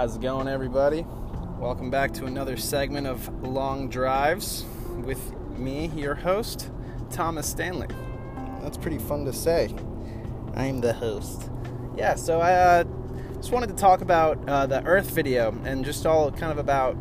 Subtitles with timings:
[0.00, 1.04] How's it going, everybody?
[1.58, 4.64] Welcome back to another segment of Long Drives
[5.04, 6.70] with me, your host,
[7.10, 7.88] Thomas Stanley.
[8.62, 9.68] That's pretty fun to say.
[10.54, 11.50] I'm the host.
[11.98, 12.84] Yeah, so I uh,
[13.36, 16.96] just wanted to talk about uh, the Earth video and just all kind of about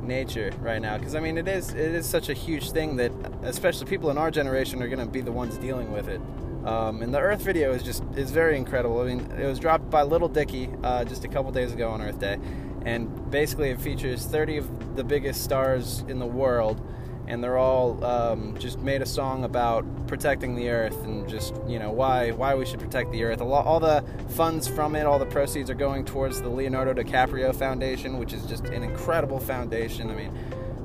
[0.00, 3.10] nature right now because I mean it is it is such a huge thing that
[3.42, 6.20] especially people in our generation are going to be the ones dealing with it.
[6.64, 9.00] Um, and the Earth video is just is very incredible.
[9.00, 12.00] I mean, it was dropped by Lil Dicky uh, just a couple days ago on
[12.00, 12.38] Earth Day,
[12.86, 16.80] and basically it features 30 of the biggest stars in the world,
[17.26, 21.78] and they're all um, just made a song about protecting the Earth and just you
[21.78, 23.42] know why why we should protect the Earth.
[23.42, 27.54] Lot, all the funds from it, all the proceeds are going towards the Leonardo DiCaprio
[27.54, 30.10] Foundation, which is just an incredible foundation.
[30.10, 30.32] I mean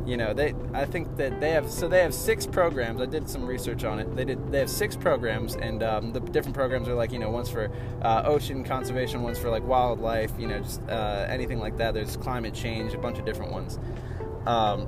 [0.09, 3.02] you know they i think that they have so they have six programs.
[3.02, 4.16] I did some research on it.
[4.16, 7.30] They did they have six programs and um, the different programs are like you know
[7.30, 11.78] one's for uh, ocean conservation one's for like wildlife you know just uh, anything like
[11.78, 11.94] that.
[11.94, 13.80] There's climate change a bunch of different ones.
[14.45, 14.88] Um,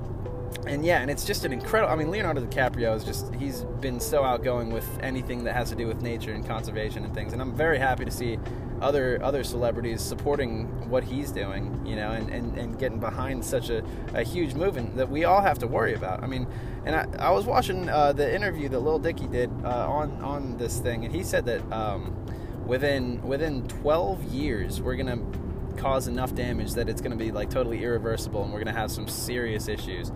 [0.67, 1.91] and yeah, and it's just an incredible.
[1.91, 5.87] I mean, Leonardo DiCaprio is just—he's been so outgoing with anything that has to do
[5.87, 7.33] with nature and conservation and things.
[7.33, 8.37] And I'm very happy to see
[8.81, 13.69] other other celebrities supporting what he's doing, you know, and, and, and getting behind such
[13.69, 16.23] a, a huge movement that we all have to worry about.
[16.23, 16.47] I mean,
[16.85, 20.57] and I, I was watching uh, the interview that Lil Dicky did uh, on on
[20.57, 22.15] this thing, and he said that um,
[22.65, 25.19] within within 12 years we're gonna
[25.77, 29.07] cause enough damage that it's gonna be like totally irreversible, and we're gonna have some
[29.07, 30.11] serious issues.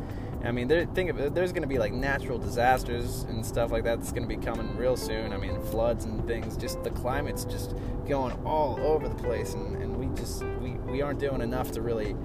[0.46, 4.00] I mean, think of, there's going to be like natural disasters and stuff like that
[4.00, 5.34] that's going to be coming real soon.
[5.34, 6.56] I mean, floods and things.
[6.56, 7.76] Just the climate's just
[8.08, 11.82] going all over the place, and, and we just we, we aren't doing enough to
[11.82, 12.16] really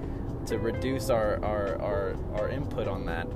[0.46, 3.26] to reduce our our, our, our input on that.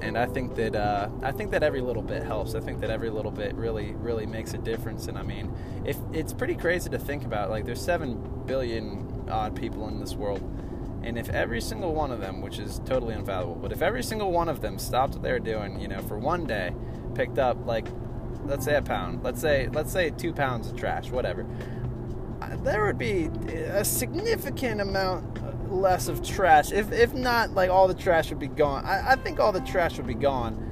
[0.00, 2.54] And I think that uh, I think that every little bit helps.
[2.54, 5.06] I think that every little bit really really makes a difference.
[5.08, 5.52] And I mean,
[5.84, 10.14] if it's pretty crazy to think about, like there's seven billion odd people in this
[10.14, 10.40] world
[11.06, 14.32] and if every single one of them, which is totally unfathomable, but if every single
[14.32, 16.74] one of them stopped what they were doing, you know, for one day,
[17.14, 17.86] picked up like,
[18.44, 21.46] let's say a pound, let's say let's say two pounds of trash, whatever,
[22.42, 23.26] uh, there would be
[23.68, 25.24] a significant amount
[25.72, 26.72] less of trash.
[26.72, 28.84] If if not, like all the trash would be gone.
[28.84, 30.62] I, I think all the trash would be gone.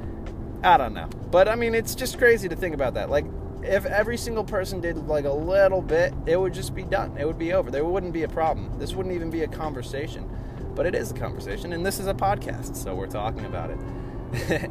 [0.65, 3.09] I don't know, but I mean, it's just crazy to think about that.
[3.09, 3.27] Like
[3.65, 7.17] if every single person did like a little bit, it would just be done.
[7.19, 7.71] It would be over.
[7.71, 8.79] There wouldn't be a problem.
[8.79, 10.29] This wouldn't even be a conversation.
[10.75, 14.71] But it is a conversation, and this is a podcast, so we're talking about it.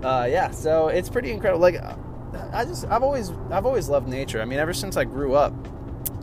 [0.04, 1.60] uh, yeah, so it's pretty incredible.
[1.60, 1.82] Like,
[2.52, 4.40] I just, I've always, I've always loved nature.
[4.40, 5.52] I mean, ever since I grew up,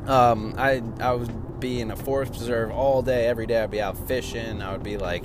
[0.08, 3.62] um, I, I would be in a forest preserve all day, every day.
[3.62, 4.62] I'd be out fishing.
[4.62, 5.24] I would be like,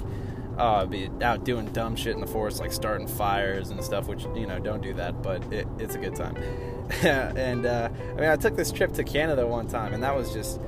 [0.58, 4.06] uh, I'd be out doing dumb shit in the forest, like starting fires and stuff.
[4.06, 6.36] Which you know, don't do that, but it, it's a good time.
[7.02, 10.32] and uh, I mean, I took this trip to Canada one time, and that was
[10.32, 10.60] just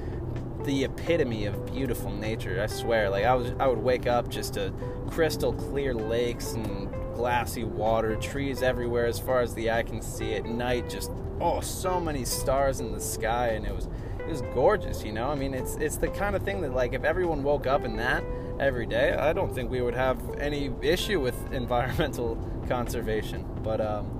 [0.64, 2.60] the epitome of beautiful nature.
[2.62, 4.72] I swear, like I was, I would wake up just to
[5.08, 10.34] crystal clear lakes and glassy water, trees everywhere as far as the eye can see.
[10.34, 14.40] At night, just oh, so many stars in the sky, and it was, it was
[14.54, 15.04] gorgeous.
[15.04, 17.66] You know, I mean, it's it's the kind of thing that like if everyone woke
[17.66, 18.24] up in that
[18.58, 22.36] every day, I don't think we would have any issue with environmental
[22.68, 23.44] conservation.
[23.62, 24.10] But um,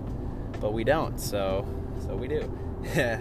[0.61, 1.19] but we don't.
[1.19, 1.67] So
[2.01, 2.51] so we do.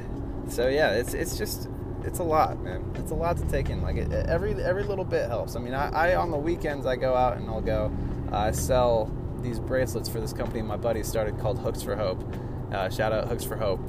[0.47, 1.69] so yeah, it's it's just
[2.03, 2.91] it's a lot, man.
[2.95, 3.81] It's a lot to take in.
[3.81, 5.55] Like it, every every little bit helps.
[5.55, 7.91] I mean, I, I, on the weekends I go out and I'll go.
[8.31, 12.23] Uh, I sell these bracelets for this company my buddy started called Hooks for Hope.
[12.71, 13.79] Uh, shout out Hooks for Hope.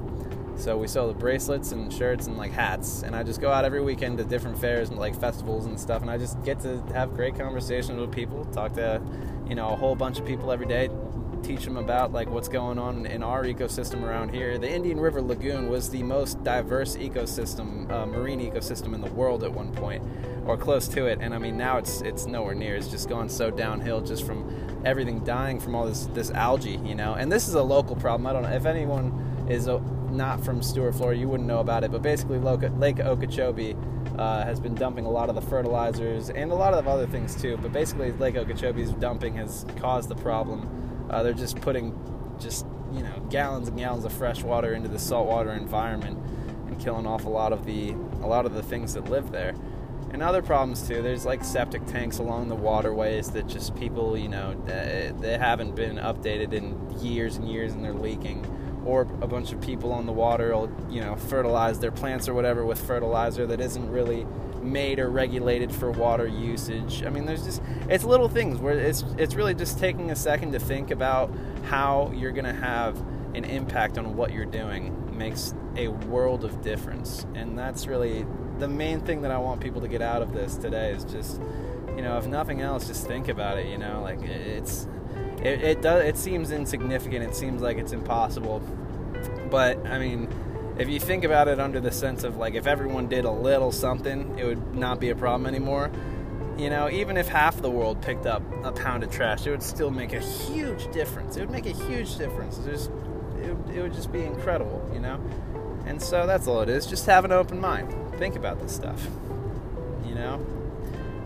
[0.57, 3.65] So we sell the bracelets and shirts and like hats, and I just go out
[3.65, 6.81] every weekend to different fairs and like festivals and stuff, and I just get to
[6.93, 9.03] have great conversations with people, talk to,
[9.49, 10.89] you know, a whole bunch of people every day,
[11.43, 14.57] teach them about like what's going on in our ecosystem around here.
[14.57, 19.45] The Indian River Lagoon was the most diverse ecosystem, uh, marine ecosystem in the world
[19.45, 20.03] at one point,
[20.47, 21.19] or close to it.
[21.21, 22.77] And I mean now it's it's nowhere near.
[22.77, 26.95] It's just gone so downhill just from everything dying from all this this algae, you
[26.95, 27.15] know.
[27.15, 28.27] And this is a local problem.
[28.27, 29.79] I don't know if anyone is uh,
[30.11, 31.91] not from Stuart, Florida, you wouldn't know about it.
[31.93, 33.77] But basically, Lake Okeechobee.
[34.19, 37.35] Uh, has been dumping a lot of the fertilizers and a lot of other things
[37.35, 37.57] too.
[37.57, 41.97] But basically, Lake Okeechobee's dumping has caused the problem uh, they're just putting
[42.41, 46.19] just you know gallons and gallons of fresh water into the saltwater environment
[46.67, 47.93] and killing off a lot of the
[48.23, 49.55] a lot of the things that live there.
[50.13, 51.03] And other problems too.
[51.03, 55.97] There's like septic tanks along the waterways that just people, you know, they haven't been
[55.97, 58.45] updated in years and years, and they're leaking.
[58.85, 62.35] Or a bunch of people on the water will, you know, fertilize their plants or
[62.35, 64.27] whatever with fertilizer that isn't really
[64.63, 67.03] made or regulated for water usage.
[67.05, 70.53] I mean, there's just it's little things where it's it's really just taking a second
[70.53, 71.31] to think about
[71.65, 72.97] how you're going to have
[73.35, 77.27] an impact on what you're doing makes a world of difference.
[77.35, 78.27] And that's really
[78.59, 81.41] the main thing that I want people to get out of this today is just,
[81.97, 83.67] you know, if nothing else, just think about it.
[83.67, 84.87] You know, like it's
[85.43, 87.25] it, it does it seems insignificant.
[87.25, 88.61] It seems like it's impossible,
[89.51, 90.29] but I mean.
[90.77, 93.71] If you think about it under the sense of like if everyone did a little
[93.71, 95.89] something, it would not be a problem anymore
[96.57, 99.63] you know, even if half the world picked up a pound of trash, it would
[99.63, 101.37] still make a huge difference.
[101.37, 102.59] It would make a huge difference.
[102.59, 102.91] Just,
[103.39, 105.21] it, it would just be incredible, you know?
[105.87, 106.87] And so that's all it is.
[106.87, 107.93] Just have an open mind.
[108.19, 109.05] Think about this stuff.
[110.07, 110.47] You know?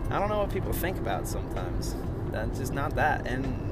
[0.09, 1.95] I don't know what people think about sometimes.
[2.31, 3.27] That's just not that.
[3.27, 3.68] And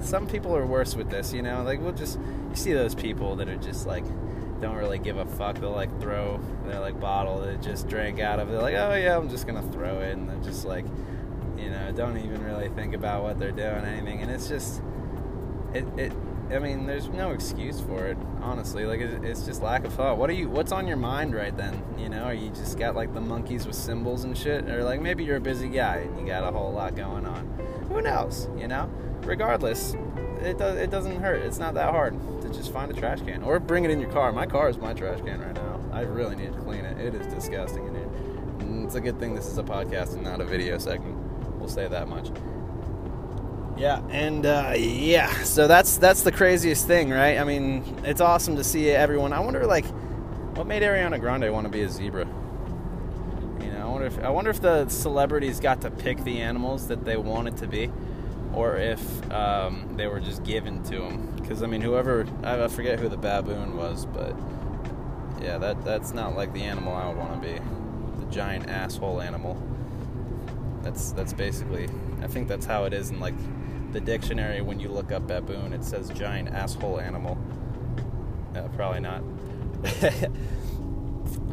[0.00, 1.62] some people are worse with this, you know?
[1.62, 4.04] Like, we'll just, you see those people that are just like,
[4.60, 5.60] don't really give a fuck.
[5.60, 8.48] They'll like throw their like bottle they just drank out of.
[8.48, 10.84] They're like, oh yeah, I'm just gonna throw it, and they're just like,
[11.56, 14.20] you know, don't even really think about what they're doing, anything.
[14.22, 14.82] And it's just,
[15.74, 16.12] it, it.
[16.50, 18.86] I mean, there's no excuse for it, honestly.
[18.86, 20.16] Like, it, it's just lack of thought.
[20.16, 20.48] What are you?
[20.48, 21.82] What's on your mind right then?
[21.98, 25.00] You know, are you just got like the monkeys with cymbals and shit, or like
[25.00, 27.46] maybe you're a busy guy and you got a whole lot going on.
[27.88, 28.48] Who knows?
[28.56, 28.90] You know.
[29.22, 29.94] Regardless,
[30.40, 30.78] it does.
[30.78, 31.42] It doesn't hurt.
[31.42, 34.10] It's not that hard to just find a trash can or bring it in your
[34.10, 34.32] car.
[34.32, 35.80] My car is my trash can right now.
[35.92, 36.98] I really need to clean it.
[36.98, 38.84] It is disgusting in here.
[38.84, 41.16] It's a good thing this is a podcast and not a video segment.
[41.58, 42.30] We'll say that much.
[43.78, 47.38] Yeah, and uh, yeah, so that's that's the craziest thing, right?
[47.38, 49.32] I mean, it's awesome to see everyone.
[49.32, 49.86] I wonder, like,
[50.56, 52.26] what made Ariana Grande want to be a zebra?
[53.60, 56.88] You know, I wonder if I wonder if the celebrities got to pick the animals
[56.88, 57.88] that they wanted to be
[58.52, 61.36] or if um, they were just given to them.
[61.36, 64.34] Because I mean, whoever I forget who the baboon was, but
[65.40, 67.60] yeah, that that's not like the animal I would want to be.
[68.24, 69.56] The giant asshole animal.
[70.82, 71.88] That's that's basically.
[72.20, 73.34] I think that's how it is in like
[73.92, 75.72] the dictionary when you look up baboon.
[75.72, 77.38] It says giant asshole animal.
[78.54, 79.22] Uh, probably not.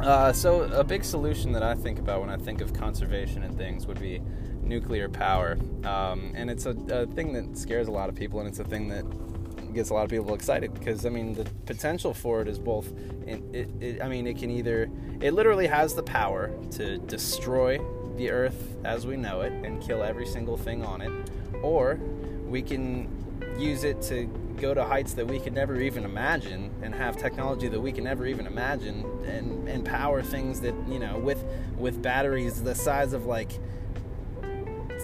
[0.00, 3.56] uh, so a big solution that I think about when I think of conservation and
[3.56, 4.20] things would be
[4.62, 5.56] nuclear power.
[5.84, 8.64] Um, and it's a, a, thing that scares a lot of people, and it's a
[8.64, 9.04] thing that
[9.72, 12.92] gets a lot of people excited because I mean the potential for it is both.
[13.26, 14.90] It, it, it, I mean, it can either
[15.20, 17.78] it literally has the power to destroy
[18.16, 21.12] the Earth as we know it and kill every single thing on it,
[21.62, 21.98] or
[22.46, 23.08] we can
[23.58, 24.26] use it to
[24.60, 28.04] go to heights that we could never even imagine and have technology that we can
[28.04, 31.44] never even imagine and, and power things that you know with
[31.78, 33.52] with batteries the size of like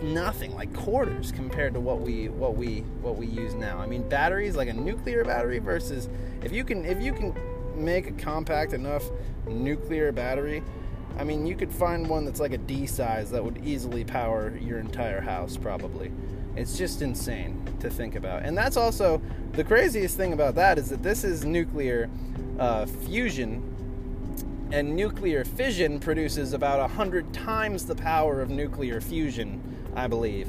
[0.02, 3.78] nothing, like quarters compared to what we what we what we use now.
[3.78, 6.08] I mean, batteries like a nuclear battery versus
[6.42, 7.34] if you can if you can
[7.76, 9.04] make a compact enough
[9.46, 10.62] nuclear battery,
[11.18, 14.56] I mean, you could find one that's like a D size that would easily power
[14.60, 16.12] your entire house probably.
[16.56, 18.44] It's just insane to think about.
[18.44, 19.20] And that's also
[19.52, 22.10] the craziest thing about that is that this is nuclear
[22.58, 23.68] uh, fusion
[24.72, 29.60] and nuclear fission produces about a hundred times the power of nuclear fusion
[29.94, 30.48] I believe.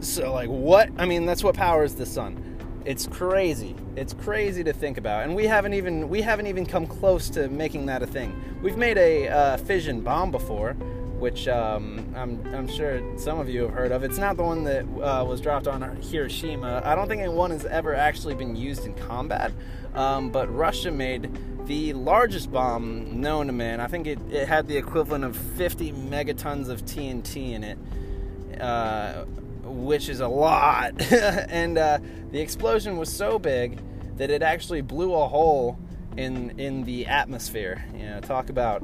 [0.00, 0.90] So, like, what?
[0.96, 2.44] I mean, that's what powers the sun.
[2.84, 3.74] It's crazy.
[3.96, 7.48] It's crazy to think about, and we haven't even we haven't even come close to
[7.48, 8.32] making that a thing.
[8.62, 10.76] We've made a uh, fission bomb before,
[11.18, 14.04] which um, I'm I'm sure some of you have heard of.
[14.04, 16.82] It's not the one that uh, was dropped on Hiroshima.
[16.84, 19.52] I don't think one has ever actually been used in combat,
[19.94, 21.30] um, but Russia made
[21.66, 23.80] the largest bomb known to man.
[23.80, 27.78] I think it, it had the equivalent of 50 megatons of TNT in it,
[28.60, 29.24] uh,
[29.64, 31.00] which is a lot.
[31.12, 31.98] and uh,
[32.30, 33.80] the explosion was so big
[34.16, 35.78] that it actually blew a hole
[36.16, 37.84] in in the atmosphere.
[37.92, 38.82] You know, talk about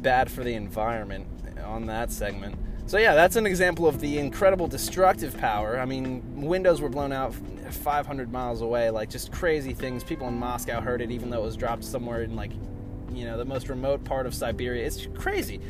[0.00, 1.26] bad for the environment
[1.70, 2.56] on that segment.
[2.86, 5.78] So yeah, that's an example of the incredible destructive power.
[5.78, 7.32] I mean, windows were blown out
[7.70, 10.02] 500 miles away, like just crazy things.
[10.02, 12.50] People in Moscow heard it, even though it was dropped somewhere in like,
[13.12, 14.84] you know, the most remote part of Siberia.
[14.84, 15.60] It's crazy.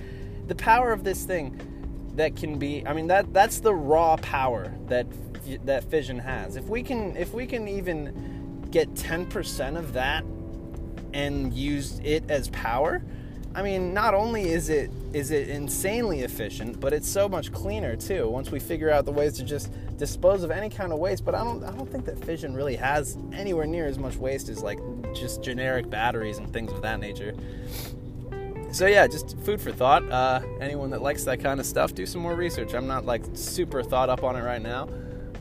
[0.47, 1.61] The power of this thing
[2.16, 2.87] that can be.
[2.87, 5.07] I mean, that that's the raw power that
[5.66, 6.57] that fission has.
[6.57, 10.25] If we can, if we can even get 10% of that
[11.12, 13.02] and use it as power
[13.54, 17.97] I mean, not only is it is it insanely efficient, but it's so much cleaner
[17.97, 18.28] too.
[18.28, 21.35] Once we figure out the ways to just dispose of any kind of waste, but
[21.35, 24.62] I don't I don't think that fission really has anywhere near as much waste as
[24.62, 24.78] like
[25.14, 27.35] just generic batteries and things of that nature.
[28.73, 30.09] So yeah, just food for thought.
[30.09, 32.73] Uh, anyone that likes that kind of stuff, do some more research.
[32.73, 34.88] I'm not like super thought up on it right now.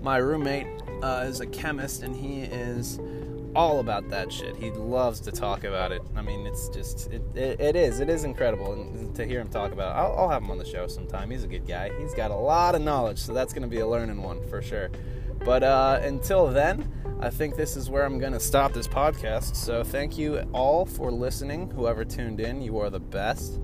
[0.01, 0.65] My roommate
[1.03, 2.99] uh, is a chemist, and he is
[3.55, 4.55] all about that shit.
[4.55, 6.01] He loves to talk about it.
[6.15, 9.71] I mean, it's just it, it, it is it is incredible to hear him talk
[9.71, 9.95] about.
[9.95, 9.99] It.
[9.99, 11.29] I'll, I'll have him on the show sometime.
[11.31, 11.91] He's a good guy.
[11.99, 14.61] He's got a lot of knowledge, so that's going to be a learning one for
[14.61, 14.89] sure.
[15.43, 16.91] But uh, until then,
[17.21, 19.55] I think this is where I'm going to stop this podcast.
[19.55, 21.69] So thank you all for listening.
[21.71, 23.59] Whoever tuned in, you are the best.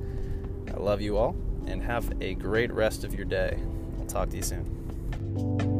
[0.67, 1.35] I love you all
[1.67, 3.59] and have a great rest of your day.
[3.99, 5.74] I'll talk to you soon.